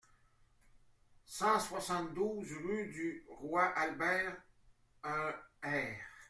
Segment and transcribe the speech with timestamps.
[1.27, 4.35] cent soixante-douze rue du Roi Albert
[5.03, 5.95] un er